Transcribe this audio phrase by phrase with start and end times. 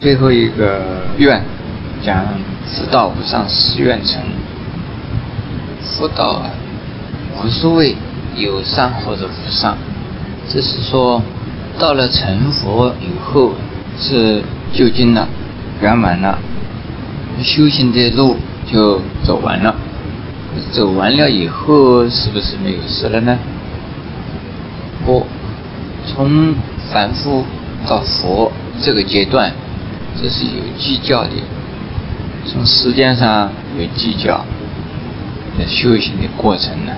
[0.00, 0.80] 最后一个
[1.18, 1.42] 愿
[2.02, 2.24] 讲
[2.64, 4.18] 福道无上誓愿成，
[5.82, 6.50] 福道啊，
[7.36, 7.94] 无所谓
[8.34, 9.76] 有上或者无上，
[10.48, 11.22] 只是说
[11.78, 13.52] 到了成佛以后
[13.98, 15.28] 是究竟了，
[15.82, 16.38] 圆满了，
[17.42, 18.36] 修行的路
[18.66, 19.74] 就走完了，
[20.72, 23.38] 走完了以后是不是没有事了呢？
[25.04, 25.26] 不，
[26.06, 26.54] 从
[26.90, 27.44] 凡夫
[27.86, 29.52] 到佛这个阶段。
[30.16, 31.30] 这是有计较的，
[32.46, 34.44] 从时间上有计较，
[35.58, 36.92] 在修行的过程呢，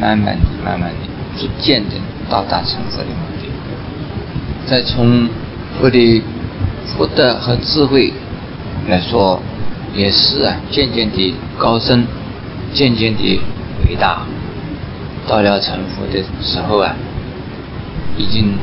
[0.00, 1.90] 慢慢的、慢慢的、逐渐的
[2.30, 3.48] 到达成佛的目的。
[4.66, 5.28] 再从
[5.78, 6.22] 佛的
[6.86, 8.12] 福德和智慧
[8.88, 9.40] 来说，
[9.94, 12.06] 也是啊，渐渐的高升，
[12.72, 13.40] 渐渐的
[13.88, 14.22] 伟大。
[15.26, 16.94] 到了成佛的时候啊，
[18.18, 18.54] 已经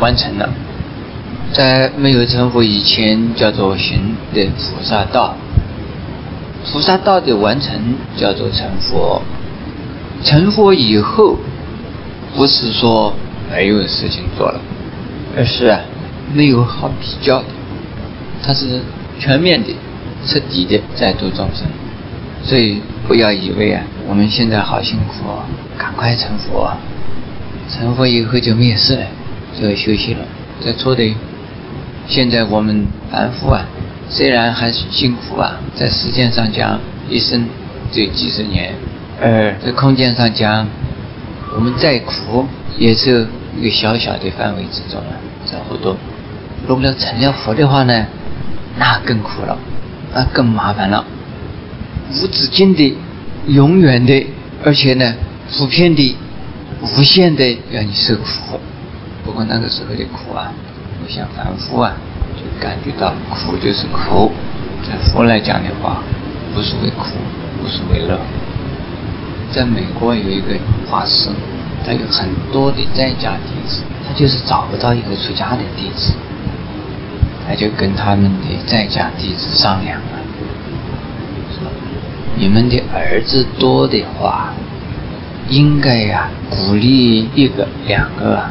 [0.00, 0.48] 完成了。
[1.56, 5.34] 在没有成佛以前，叫做行的菩萨道；
[6.70, 7.80] 菩萨道的完成，
[8.14, 9.22] 叫做成佛。
[10.22, 11.38] 成佛以后，
[12.36, 13.14] 不是说
[13.50, 14.60] 没有事情做了，
[15.34, 15.80] 而是啊，
[16.34, 17.46] 没有好比较的，
[18.42, 18.82] 它是
[19.18, 19.70] 全面的、
[20.26, 21.66] 彻底的在度众生。
[22.44, 25.24] 所以不要以为啊，我们现在好辛苦，
[25.78, 26.70] 赶快成佛，
[27.70, 29.06] 成佛以后就没事了，
[29.58, 30.20] 就要休息了，
[30.62, 31.16] 这错的。
[32.08, 33.66] 现在我们凡夫啊，
[34.08, 36.78] 虽然还是辛苦啊，在时间上讲
[37.10, 37.46] 一生
[37.90, 38.72] 就几十年，
[39.20, 40.66] 而在空间上讲，
[41.54, 42.46] 我们再苦
[42.78, 43.26] 也是
[43.58, 45.96] 一个小小的范围之中啊，在活动。
[46.68, 48.06] 如果要成了佛的话呢，
[48.78, 49.58] 那更苦了，
[50.14, 51.04] 那更麻烦了，
[52.12, 52.96] 无止境的、
[53.48, 54.26] 永远的，
[54.64, 55.14] 而且呢，
[55.50, 56.16] 普遍的、
[56.82, 58.60] 无限的让你受苦。
[59.24, 60.52] 不过那个时候的苦啊。
[61.08, 61.92] 像凡夫啊，
[62.36, 64.30] 就感觉到苦就是苦，
[64.82, 66.02] 在佛来讲的话，
[66.54, 67.16] 不是为苦，
[67.62, 68.18] 不是为乐。
[69.52, 70.54] 在美国有一个
[70.90, 71.30] 法师，
[71.84, 76.12] 他有很多的在家弟子，他就是找不到一个出家的弟子，
[77.48, 80.18] 他就跟他们的在家弟子商量啊，
[81.52, 81.68] 说：
[82.36, 84.52] 你们的儿子多的话，
[85.48, 88.42] 应该呀鼓励一个两个。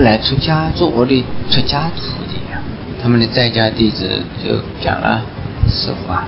[0.00, 2.60] 来出家做我的出家徒弟呀！
[3.02, 5.22] 他们的在家弟子就讲了
[5.68, 6.26] ：“师傅啊，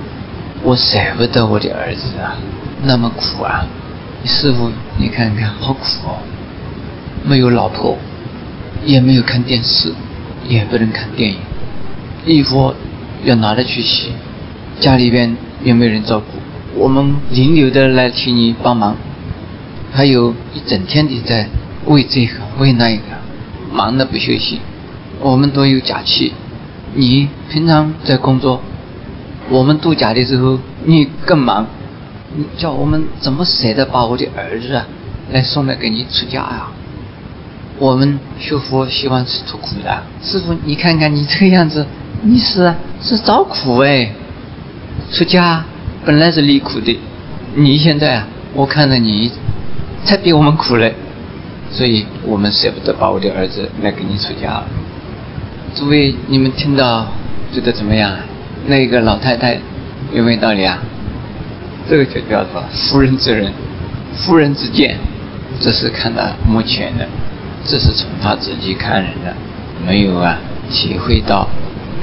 [0.63, 2.35] 我舍不得我的儿子啊，
[2.83, 3.65] 那么苦啊！
[4.25, 6.17] 师傅，你看看，好苦哦！
[7.23, 7.97] 没有老婆，
[8.85, 9.93] 也没有看电视，
[10.47, 11.37] 也不能看电影，
[12.25, 12.73] 衣服
[13.23, 14.11] 要拿着去洗，
[14.79, 16.25] 家里边也没有人照顾，
[16.75, 18.95] 我们轮流的来替你帮忙，
[19.91, 21.47] 还有一整天的在
[21.85, 23.01] 为这个为那个。”
[23.73, 24.59] 忙的不休息，
[25.19, 26.31] 我们都有假期，
[26.93, 28.61] 你平常在工作，
[29.49, 31.65] 我们度假的时候你更忙，
[32.35, 34.79] 你叫我们怎么舍得把我的儿子
[35.31, 36.67] 来送来给你出家呀？
[37.79, 41.85] 我们学佛希望是出苦的，师傅你看看你这个样子，
[42.21, 44.13] 你是是找苦哎，
[45.11, 45.65] 出家
[46.05, 46.99] 本来是离苦的，
[47.55, 49.31] 你现在啊，我看着你
[50.05, 50.93] 才比我们苦嘞。
[51.73, 54.65] 所以我们舍不得把我的儿子来给你出家了。
[55.75, 57.07] 诸位，你们听到
[57.51, 58.15] 觉得怎么样？
[58.67, 59.57] 那个老太太
[60.13, 60.77] 有没有道理啊？
[61.89, 63.51] 这个就叫做妇人之仁，
[64.15, 64.97] 妇人之见。
[65.59, 67.07] 这是看到目前的，
[67.65, 69.33] 这是从他自己看人的，
[69.85, 70.37] 没有啊
[70.69, 71.47] 体会到。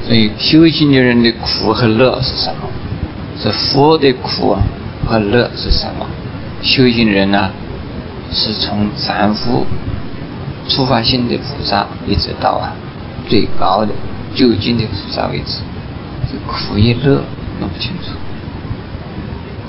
[0.05, 2.67] 所以修行的人的苦和乐是什么？
[3.41, 4.57] 是佛的苦
[5.05, 6.05] 和乐是什么？
[6.61, 7.49] 修行人呢？
[8.33, 9.65] 是从凡夫
[10.67, 12.73] 出发性的菩萨，一直到啊
[13.27, 13.93] 最高的
[14.33, 15.59] 究竟的菩萨为止，
[16.29, 17.21] 这苦与乐
[17.59, 18.11] 弄不清楚。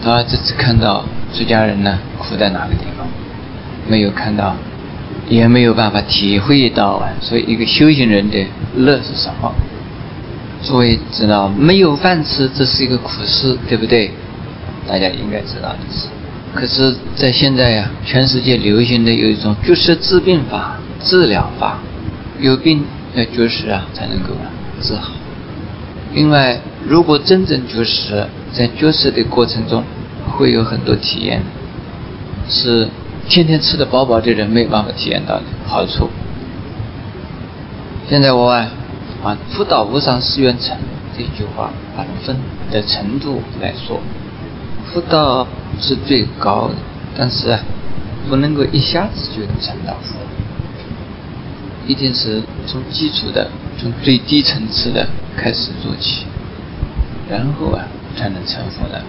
[0.02, 3.06] 他这次看到出家人呢苦在哪个地方，
[3.88, 4.54] 没有看到，
[5.28, 7.08] 也没有办法体会到啊。
[7.20, 8.44] 所以一个修行人的
[8.76, 9.52] 乐是什么？
[10.64, 14.10] 诸位知道，没有饭吃，这是一个苦事，对不对？
[14.86, 16.06] 大家应该知道的是。
[16.54, 21.78] 可是，在现在呀，全世界流行的有一种绝食治病法、治疗法，
[22.38, 22.84] 有病
[23.14, 24.34] 要绝食啊，才能够
[24.82, 25.12] 治好。
[26.12, 29.82] 另外，如果真正绝食，在绝食的过程中，
[30.36, 31.42] 会有很多体验，
[32.48, 32.86] 是
[33.28, 36.10] 天天吃的饱饱的人没有办法体验到的好处。
[38.10, 38.68] 现在我啊，
[39.24, 40.76] 啊“福岛无上誓愿成”
[41.16, 42.36] 这句话，按分
[42.70, 44.00] 的程度来说。
[44.92, 45.46] 福道
[45.80, 46.74] 是最高的，
[47.16, 47.60] 但是啊，
[48.28, 49.96] 不能够一下子就能成道。
[51.86, 53.50] 一定是从基础的、
[53.80, 56.26] 从最低层次的开始做起，
[57.28, 57.84] 然后啊
[58.16, 59.02] 才能成佛的。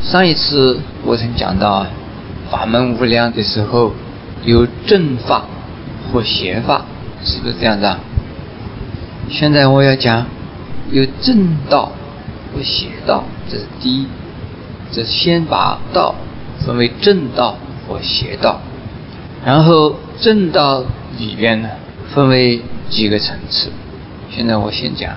[0.00, 1.90] 上一次我曾讲到啊，
[2.50, 3.92] 法门无量的时候，
[4.44, 5.44] 有正法
[6.12, 6.84] 或邪法，
[7.24, 7.98] 是不是这样子啊？
[9.28, 10.24] 现在我要讲
[10.90, 11.92] 有正道
[12.54, 14.06] 和邪道，这是第一。
[14.90, 16.14] 这先把道
[16.64, 17.56] 分为正道
[17.86, 18.60] 和邪道，
[19.44, 20.82] 然后正道
[21.18, 21.68] 里边呢
[22.14, 23.70] 分为几个层次。
[24.30, 25.14] 现在我先讲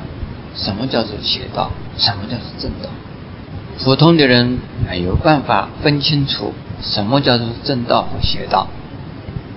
[0.56, 2.90] 什么叫做邪道，什么叫做正道。
[3.84, 8.68] 普通的人没有办法分清楚什么叫做正道和邪道。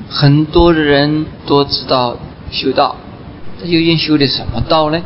[0.08, 2.16] 很多的人都知道
[2.50, 2.96] 修道，
[3.60, 5.02] 这究竟修的什么道呢？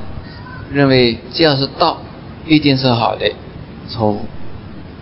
[0.70, 1.98] 认为只要是道，
[2.46, 3.32] 一定是好的，
[3.88, 4.20] 错误。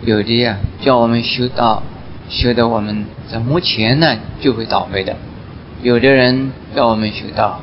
[0.05, 1.81] 有的呀，叫我们修道，
[2.29, 5.13] 修的我们在目前呢就会倒霉的；
[5.81, 7.59] 有的人叫我们修道，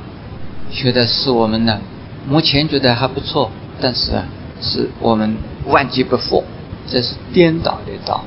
[0.72, 1.80] 修的是我们呢
[2.28, 3.50] 目前觉得还不错，
[3.80, 4.24] 但是啊
[4.60, 5.36] 是我们
[5.66, 6.42] 万劫不复，
[6.88, 8.24] 这是颠倒的道。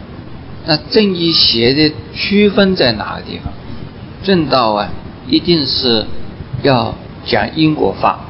[0.66, 3.52] 那正与邪的区分在哪个地方？
[4.24, 4.90] 正道啊，
[5.28, 6.06] 一定是
[6.64, 6.96] 要
[7.26, 8.22] 讲因果法，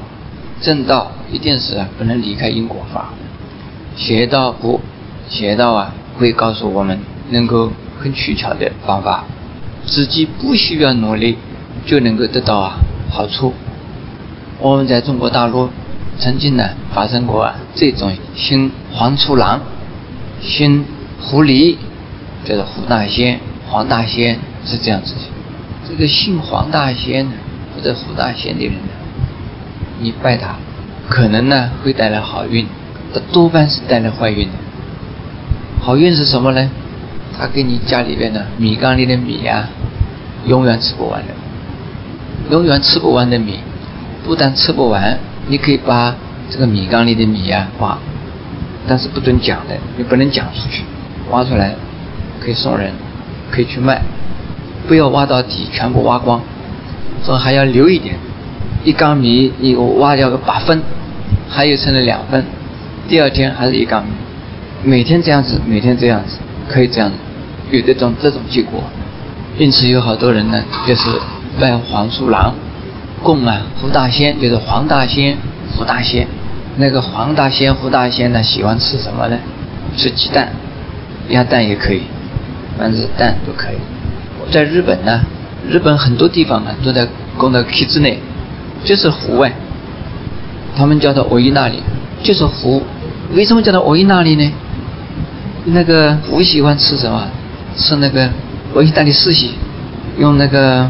[0.59, 3.13] 正道一定是不能离开因果法，
[3.95, 4.81] 邪道不。
[5.29, 9.25] 邪道啊，会告诉我们能够很取巧的方法，
[9.85, 11.38] 自己不需要努力
[11.85, 12.77] 就能够得到啊
[13.09, 13.53] 好处。
[14.59, 15.69] 我们在中国大陆
[16.18, 19.62] 曾经呢发生过啊这种新黄鼠狼、
[20.41, 20.85] 新
[21.21, 21.75] 狐狸，
[22.45, 25.21] 叫做胡大仙、黄大仙是这样子的。
[25.89, 27.27] 这个姓黄大仙
[27.75, 28.89] 或者胡大仙的人呢，
[30.00, 30.56] 你拜他，
[31.09, 32.65] 可能呢会带来好运，
[33.13, 34.53] 他多半是带来坏运的。
[35.88, 36.69] 好运是什么呢？
[37.39, 39.69] 他给你家里面的米缸里的米呀，
[40.45, 41.34] 永远吃不完的，
[42.51, 43.60] 永远吃不完的米，
[44.25, 45.18] 不但吃不完，
[45.48, 46.13] 你可以把
[46.50, 47.98] 这个米缸里的米呀挖，
[48.86, 50.84] 但是不准讲的，你不能讲出去，
[51.31, 51.74] 挖出来
[52.42, 52.92] 可以送人，
[53.50, 54.01] 可以去卖，
[54.89, 56.42] 不要挖到底，全部挖光，
[57.24, 58.16] 说还要留一点，
[58.84, 60.81] 一缸米你挖掉个八分，
[61.48, 62.44] 还有剩了两分，
[63.07, 64.12] 第二天还是一缸米。
[64.88, 66.38] 每天这样子，每天这样子，
[66.69, 67.12] 可以这样，
[67.72, 68.81] 有这种这种结果，
[69.57, 71.10] 因此有好多人呢，就是
[71.60, 72.54] 拜黄鼠狼，
[73.22, 75.36] 供啊胡大仙，就是黄大仙、
[75.75, 76.25] 胡大仙。
[76.78, 79.38] 那个黄大仙、胡大仙呢，喜欢吃什么呢？
[79.98, 80.48] 吃鸡蛋，
[81.31, 82.04] 鸭蛋也可以，
[82.78, 83.75] 反正蛋都可以。
[84.54, 85.19] 在日本呢，
[85.69, 87.06] 日本很多地方啊，都在
[87.38, 88.18] 供的梯子内，
[88.86, 89.51] 就是湖哎，
[90.78, 91.84] 他们叫做维伊那里，
[92.24, 92.81] 就是湖。
[93.34, 94.50] 为什么叫做维伊那里呢？
[95.68, 97.28] 那个我喜欢吃什么？
[97.75, 98.28] 吃那个
[98.74, 99.52] 维意大利四喜，
[100.18, 100.90] 用那个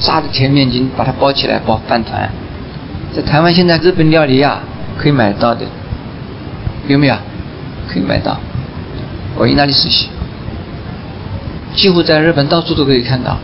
[0.00, 2.30] 炸的甜面筋把它包起来包饭团。
[3.14, 4.60] 在台湾现在日本料理呀
[4.96, 5.66] 可以买到的，
[6.88, 7.16] 有没有？
[7.86, 8.40] 可以买到
[9.36, 10.08] 维意大利四喜，
[11.76, 13.36] 几乎在日本到处都可以看到，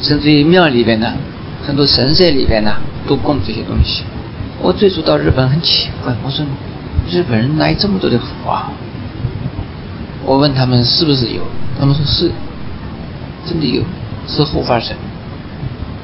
[0.00, 1.12] 甚至于庙里边呢，
[1.66, 2.72] 很多神社里边呢
[3.06, 4.04] 都供这些东西。
[4.62, 6.46] 我最初到日本很奇怪，我说
[7.10, 8.72] 日本人哪有这么多的福啊？
[10.26, 11.42] 我问他们是不是有，
[11.78, 12.30] 他们说是，
[13.46, 13.82] 真的有，
[14.26, 14.96] 是护法神。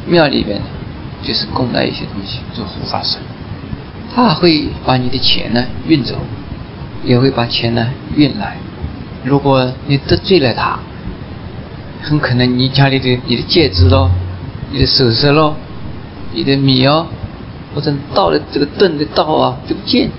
[0.06, 0.60] 庙里边
[1.22, 3.20] 就是供的一些东西，做护法神，
[4.14, 6.16] 他会把你的钱呢运走，
[7.04, 8.56] 也会把钱呢运来。
[9.24, 10.78] 如果你得罪了他，
[12.02, 14.10] 很可能你家里的你的戒指咯，
[14.72, 15.54] 你的首饰咯，
[16.32, 17.06] 你的米哦，
[17.74, 20.10] 或者到了这个盾的道啊就不见，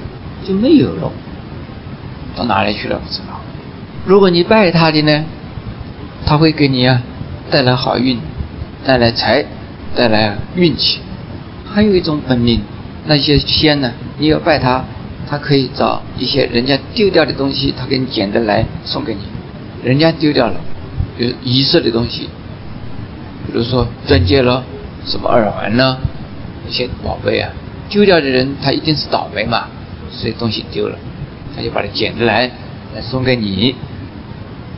[0.48, 1.12] 就没有了，
[2.36, 3.41] 到哪里去了不知道。
[4.06, 5.26] 如果你拜他的呢，
[6.26, 7.02] 他会给你啊
[7.52, 8.20] 带来好运，
[8.84, 9.46] 带来财，
[9.96, 11.00] 带来运气。
[11.72, 12.62] 还有一种本领，
[13.06, 14.84] 那些仙呢，你要拜他，
[15.30, 19.20] 他可以找一些人家丢掉的东西，他给你捡的来送给你。
[19.84, 20.56] 人家丢掉了，
[21.20, 22.28] 就是遗失的东西，
[23.46, 24.64] 比如说钻戒了，
[25.06, 25.98] 什么耳环呢，
[26.68, 27.52] 一些宝贝啊，
[27.88, 29.68] 丢掉的人他一定是倒霉嘛，
[30.12, 30.98] 所以东西丢了，
[31.56, 32.50] 他就把它捡得来
[32.96, 33.76] 来送给你。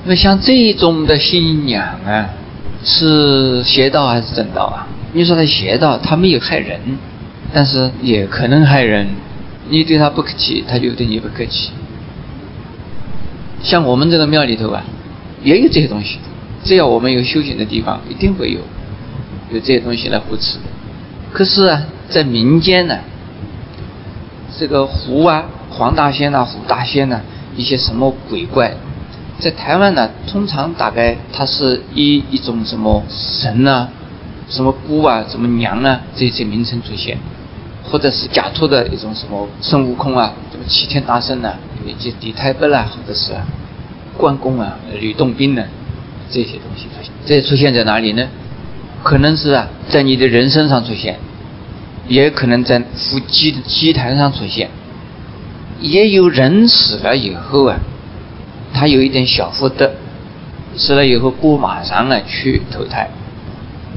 [0.05, 2.29] 那像这种的信仰啊，
[2.83, 4.87] 是邪道还是正道啊？
[5.13, 6.79] 你说他邪道，他没有害人，
[7.53, 9.07] 但是也可能害人。
[9.69, 11.71] 你对他不客气，他就对你不客气。
[13.61, 14.83] 像我们这个庙里头啊，
[15.41, 16.19] 也有这些东西。
[16.65, 18.59] 只要我们有修行的地方，一定会有
[19.51, 20.57] 有这些东西来扶持。
[21.31, 22.97] 可是啊，在民间呢，
[24.59, 27.21] 这个狐啊、黄大仙呐、虎大仙呐，
[27.55, 28.73] 一些什么鬼怪。
[29.39, 33.89] 在台湾呢，通常大概它是以一种什么神呢，
[34.49, 37.17] 什么姑啊、什么娘啊这些名称出现，
[37.83, 43.33] 或者是假托的一种什么孙悟空啊、什么齐天大圣啊，以及李太白啦，或者是
[44.15, 45.63] 关公啊、吕洞宾呢
[46.29, 47.11] 这些东西出现。
[47.25, 48.27] 这些出现在哪里呢？
[49.01, 51.19] 可能是啊，在你的人身上出现，
[52.07, 54.69] 也可能在扶祭的祭坛上出现，
[55.81, 57.79] 也有人死了以后啊，
[58.73, 59.91] 他有一点小福德，
[60.75, 63.07] 死了以后不马上啊去投胎，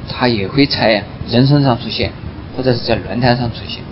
[0.08, 2.12] 他也会在人身上出现，
[2.56, 3.82] 或者是在轮胎上出现。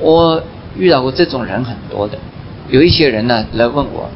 [0.00, 0.42] 我
[0.76, 2.18] 遇到过这种人很多的，
[2.68, 4.10] 有一些人呢来问我，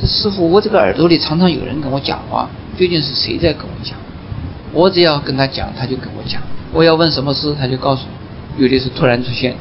[0.00, 3.96] 这师傅，我这个耳朵里常常有人跟我讲话，究竟是谁在跟我讲？
[4.72, 6.40] 我只要跟他讲，他就跟我讲。
[6.72, 8.62] 我要问什么事，他就告诉我。
[8.62, 9.56] 有的是突然出现。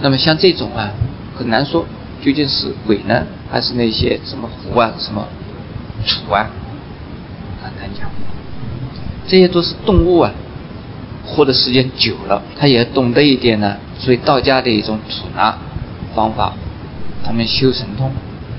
[0.00, 0.90] 那么像这种啊，
[1.36, 1.84] 很难说
[2.22, 5.26] 究竟是鬼呢，还是那些什么狐啊、什么
[6.06, 6.48] 鼠啊，
[7.62, 8.08] 很难讲。
[9.26, 10.32] 这些都是动物啊，
[11.26, 13.76] 活的时间久了，他也懂得一点呢。
[13.98, 15.58] 所以道家的一种吐纳
[16.14, 16.54] 方法，
[17.24, 18.10] 他们修神通，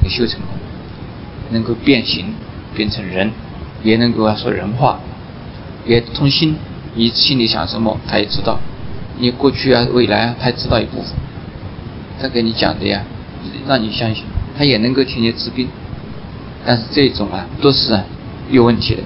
[0.10, 0.50] 修成功，
[1.52, 2.34] 能够变形，
[2.76, 3.32] 变成人。
[3.84, 4.98] 也能够说人话，
[5.86, 6.56] 也通心。
[6.96, 8.58] 你心里想什么，他也知道。
[9.18, 11.12] 你过去啊、未来啊，他知道一部分。
[12.22, 13.04] 他给你讲的呀，
[13.68, 14.24] 让你相信，
[14.58, 15.68] 他也能够替你治病。
[16.66, 18.00] 但是这种啊，都是
[18.50, 19.02] 有问题的。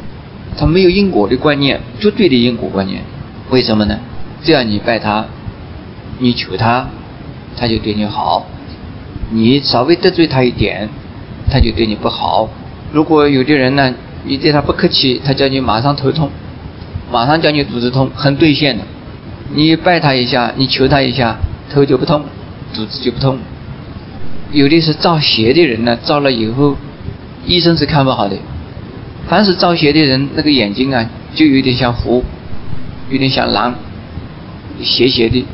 [0.57, 3.01] 他没有因果的观念，绝对的因果观念。
[3.49, 3.97] 为什么呢？
[4.43, 5.25] 只要你拜他，
[6.19, 6.87] 你求他，
[7.55, 8.43] 他就对你好；
[9.31, 10.89] 你稍微得罪他一点，
[11.51, 12.49] 他就对你不好。
[12.91, 13.93] 如果有的人呢？
[14.25, 16.29] 你对他不客气，他叫你马上头痛，
[17.09, 18.83] 马上叫你肚子痛，很兑现的。
[19.53, 21.37] 你拜他一下，你求他一下，
[21.71, 22.23] 头就不痛，
[22.73, 23.37] 肚子就不痛。
[24.51, 26.77] 有的是造邪的人呢，造了以后，
[27.45, 28.37] 医生是看不好的。
[29.27, 32.23] 凡是造邪的人，那个眼睛啊，就有点像狐，
[33.09, 33.75] 有点像狼，
[34.81, 35.45] 邪邪的。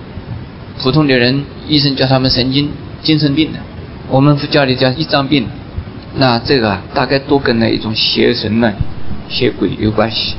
[0.80, 2.70] 普通的人，医生叫他们神经
[3.02, 3.60] 精神病的，
[4.10, 5.48] 我们佛教里叫一张病。
[6.16, 8.72] 那这个啊，大概都跟那一种邪神呢、
[9.28, 10.36] 邪鬼有关系，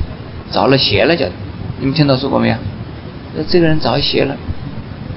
[0.52, 1.26] 着了邪了叫。
[1.80, 2.56] 你们听到说过没有？
[3.36, 4.36] 那这个人着邪了，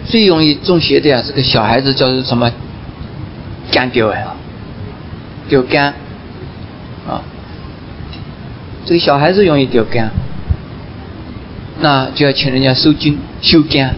[0.07, 2.51] 最容易中邪的呀，这个小孩子叫做什么？
[3.71, 4.35] 干掉啊，
[5.49, 5.93] 掉肝
[7.07, 7.21] 啊。
[8.85, 10.09] 这个小孩子容易掉肝，
[11.79, 13.95] 那就要请人家收经修肝。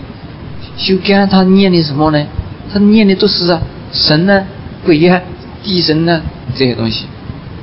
[0.77, 2.25] 修肝他念的什么呢？
[2.71, 3.61] 他念的都是啊
[3.91, 4.45] 神呢、
[4.85, 5.21] 鬼呀、
[5.63, 6.21] 地神呢。
[6.55, 7.05] 这些东西，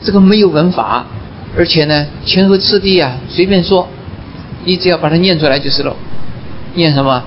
[0.01, 1.05] 这个没有文法，
[1.57, 3.89] 而且呢，前后次第啊，随便说，
[4.65, 5.97] 你只要把它念出来就是了。
[6.75, 7.23] 念什么？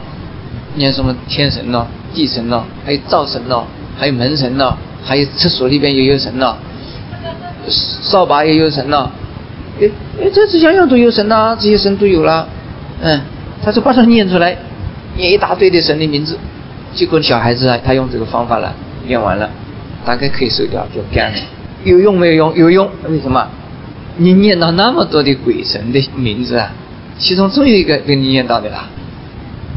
[0.76, 3.68] 念什么天神咯，地神咯，还有灶神咯，
[4.00, 6.58] 还有门神咯，还有厕所里边也有神咯，
[7.68, 9.12] 扫把也有神咯。
[9.82, 9.90] 哎
[10.22, 12.48] 哎，这这样样都有神呐，这些神都有了。
[13.02, 13.20] 嗯，
[13.64, 14.58] 他就把它念出来，
[15.16, 16.38] 念一大堆的神的名字。
[16.96, 18.74] 结果小孩子啊，他用这个方法了，
[19.06, 19.50] 念完了。
[20.06, 21.38] 大概可以收掉，就干了。
[21.84, 22.56] 有用没有用？
[22.56, 22.90] 有用。
[23.08, 23.48] 为什么？
[24.18, 26.72] 你念到那么多的鬼神的名字啊，
[27.18, 28.86] 其中总有一个被你念到的啦。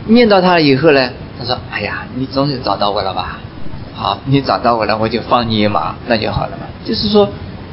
[0.06, 3.38] 念到他了以后呢，他说：“哎呀，你终于找到我了吧？
[4.02, 6.66] 好，你找到我了，我就放你一马，那就好了嘛。
[6.84, 7.28] 就是说，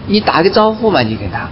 [0.06, 1.50] 你打个招呼嘛，你跟他，